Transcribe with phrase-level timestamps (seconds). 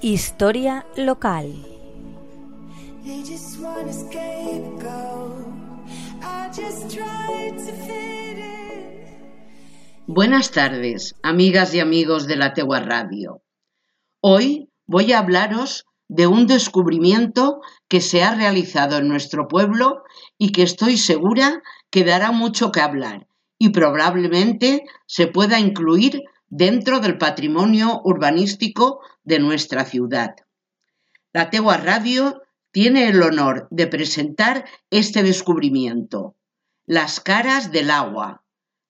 [0.00, 1.52] Historia local.
[10.06, 13.42] Buenas tardes, amigas y amigos de la Tegua Radio.
[14.20, 20.04] Hoy voy a hablaros de un descubrimiento que se ha realizado en nuestro pueblo
[20.38, 23.26] y que estoy segura que dará mucho que hablar
[23.58, 30.36] y probablemente se pueda incluir dentro del patrimonio urbanístico de nuestra ciudad.
[31.32, 36.36] La Tegua Radio tiene el honor de presentar este descubrimiento,
[36.86, 38.44] las caras del agua,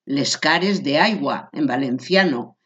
[0.05, 2.57] les cares de agua en valenciano,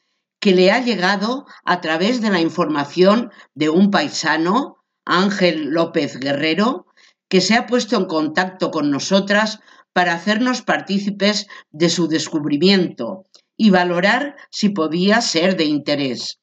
[0.40, 6.86] que le ha llegado a través de la información de un paisano, Ángel López Guerrero,
[7.28, 9.60] que se ha puesto en contacto con nosotras
[9.92, 13.26] para hacernos partícipes de su descubrimiento
[13.62, 16.40] y valorar si podía ser de interés.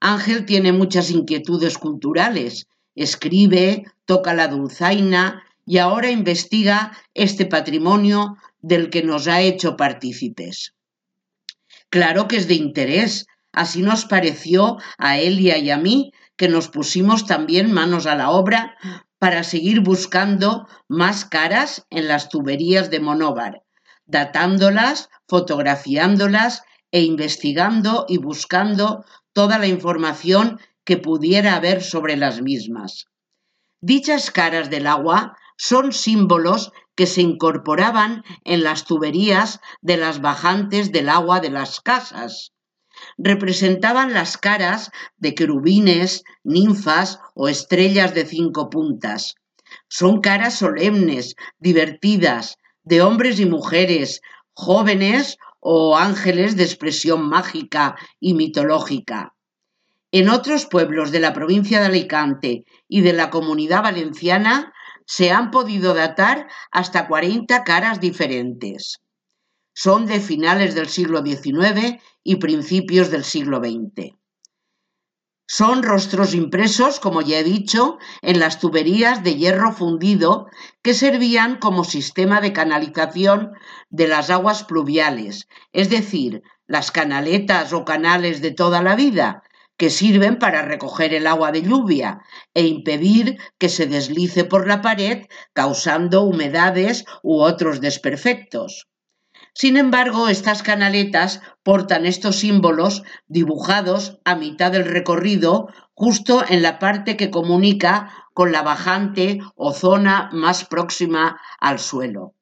[0.00, 8.90] Ángel tiene muchas inquietudes culturales, escribe, toca la dulzaina y ahora investiga este patrimonio del
[8.90, 10.74] que nos ha hecho partícipes.
[11.88, 16.66] Claro que es de interés, así nos pareció a Elia y a mí, que nos
[16.66, 18.74] pusimos también manos a la obra
[19.20, 23.62] para seguir buscando más caras en las tuberías de Monóvar,
[24.10, 33.06] datándolas, fotografiándolas e investigando y buscando toda la información que pudiera haber sobre las mismas.
[33.80, 40.92] Dichas caras del agua son símbolos que se incorporaban en las tuberías de las bajantes
[40.92, 42.52] del agua de las casas.
[43.16, 49.36] Representaban las caras de querubines, ninfas o estrellas de cinco puntas.
[49.88, 54.20] Son caras solemnes, divertidas, de hombres y mujeres,
[54.52, 59.34] jóvenes o ángeles de expresión mágica y mitológica.
[60.12, 64.72] En otros pueblos de la provincia de Alicante y de la comunidad valenciana
[65.06, 68.98] se han podido datar hasta 40 caras diferentes.
[69.72, 74.19] Son de finales del siglo XIX y principios del siglo XX.
[75.52, 80.46] Son rostros impresos, como ya he dicho, en las tuberías de hierro fundido
[80.80, 83.50] que servían como sistema de canalización
[83.88, 89.42] de las aguas pluviales, es decir, las canaletas o canales de toda la vida,
[89.76, 92.20] que sirven para recoger el agua de lluvia
[92.54, 98.86] e impedir que se deslice por la pared causando humedades u otros desperfectos.
[99.54, 106.78] Sin embargo, estas canaletas portan estos símbolos dibujados a mitad del recorrido, justo en la
[106.78, 112.34] parte que comunica con la bajante o zona más próxima al suelo.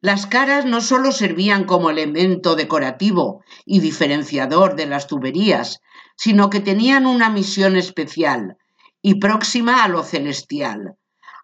[0.00, 5.80] Las caras no solo servían como elemento decorativo y diferenciador de las tuberías,
[6.16, 8.56] sino que tenían una misión especial
[9.02, 10.96] y próxima a lo celestial,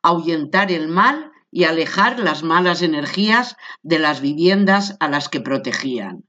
[0.02, 6.24] ahuyentar el mal y alejar las malas energías de las viviendas a las que protegían.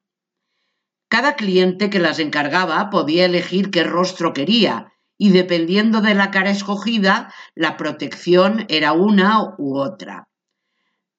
[1.07, 6.49] Cada cliente que las encargaba podía elegir qué rostro quería y dependiendo de la cara
[6.49, 10.27] escogida, la protección era una u otra.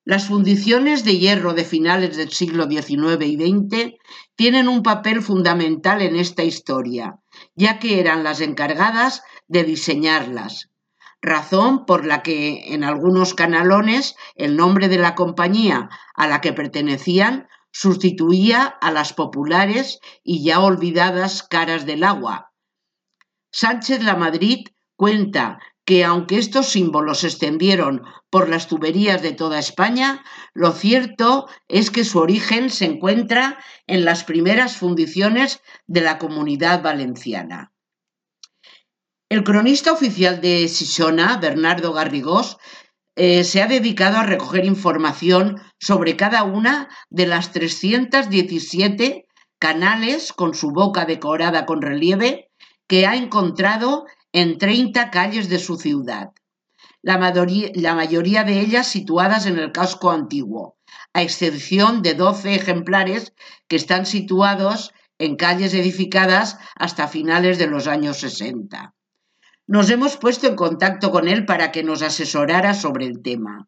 [0.04, 3.94] Las fundiciones de hierro de finales del siglo XIX y XX
[4.36, 7.20] tienen un papel fundamental en esta historia,
[7.54, 10.68] ya que eran las encargadas de diseñarlas,
[11.24, 16.52] razón por la que en algunos canalones el nombre de la compañía a la que
[16.52, 22.52] pertenecían sustituía a las populares y ya olvidadas caras del agua.
[23.50, 29.58] Sánchez La Madrid cuenta que aunque estos símbolos se extendieron por las tuberías de toda
[29.58, 30.24] España,
[30.54, 36.82] lo cierto es que su origen se encuentra en las primeras fundiciones de la comunidad
[36.82, 37.73] valenciana.
[39.34, 42.56] El cronista oficial de Sisona, Bernardo Garrigós,
[43.16, 49.26] eh, se ha dedicado a recoger información sobre cada una de las 317
[49.58, 52.48] canales con su boca decorada con relieve
[52.86, 56.30] que ha encontrado en 30 calles de su ciudad,
[57.02, 60.76] la mayoría, la mayoría de ellas situadas en el casco antiguo,
[61.12, 63.32] a excepción de 12 ejemplares
[63.66, 68.94] que están situados en calles edificadas hasta finales de los años 60.
[69.66, 73.66] Nos hemos puesto en contacto con él para que nos asesorara sobre el tema.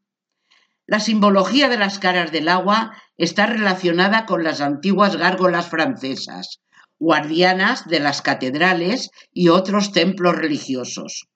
[0.86, 6.60] La simbología de las caras del agua está relacionada con las antiguas gárgolas francesas,
[6.98, 11.28] guardianas de las catedrales y otros templos religiosos.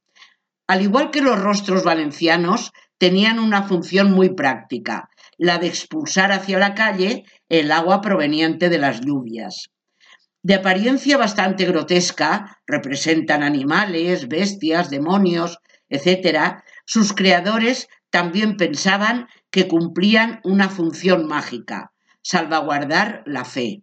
[0.67, 5.09] Al igual que los rostros valencianos, tenían una función muy práctica,
[5.39, 9.71] la de expulsar hacia la calle el agua proveniente de las lluvias.
[10.43, 15.59] De apariencia bastante grotesca, representan animales, bestias, demonios,
[15.89, 21.93] etc., sus creadores también pensaban que cumplían una función mágica,
[22.23, 23.83] salvaguardar la fe.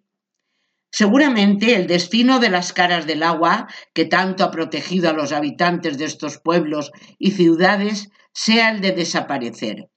[0.92, 5.98] Seguramente el destino de las caras del agua, que tanto ha protegido a los habitantes
[5.98, 9.90] de estos pueblos y ciudades, sea el de desaparecer,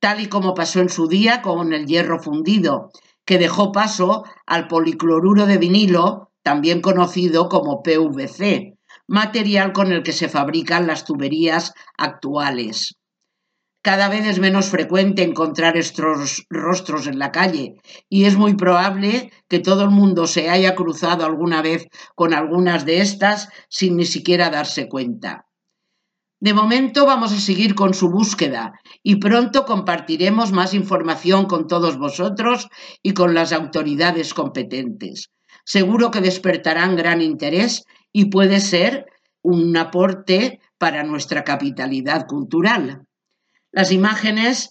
[0.00, 2.90] tal y como pasó en su día con el hierro fundido,
[3.24, 8.76] que dejó paso al policloruro de vinilo, también conocido como PVC,
[9.06, 12.96] material con el que se fabrican las tuberías actuales.
[13.82, 17.74] Cada vez es menos frecuente encontrar estos rostros en la calle
[18.08, 22.86] y es muy probable que todo el mundo se haya cruzado alguna vez con algunas
[22.86, 25.48] de estas sin ni siquiera darse cuenta.
[26.40, 31.98] De momento vamos a seguir con su búsqueda y pronto compartiremos más información con todos
[31.98, 32.68] vosotros
[33.02, 35.30] y con las autoridades competentes.
[35.64, 39.06] Seguro que despertarán gran interés y puede ser
[39.42, 43.06] un aporte para nuestra capitalidad cultural.
[43.72, 44.70] Las imágenes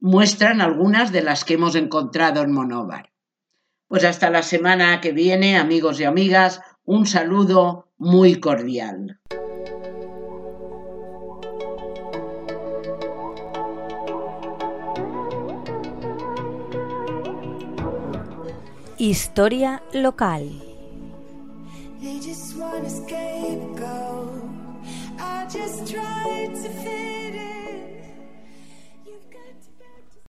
[0.00, 3.10] muestran algunas de las que hemos encontrado en Monóvar.
[3.88, 9.20] Pues hasta la semana que viene, amigos y amigas, un saludo muy cordial.
[18.96, 20.48] Historia local.
[25.18, 25.92] I just